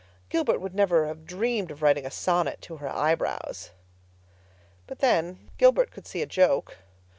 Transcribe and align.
Gilbert 0.29 0.59
would 0.59 0.73
never 0.73 1.05
have 1.05 1.27
dreamed 1.27 1.69
of 1.69 1.83
writing 1.83 2.07
a 2.07 2.09
sonnet 2.09 2.59
to 2.59 2.77
her 2.77 2.89
eyebrows. 2.89 3.69
But 4.87 4.97
then, 4.97 5.51
Gilbert 5.59 5.91
could 5.91 6.07
see 6.07 6.23
a 6.23 6.25
joke. 6.25 6.77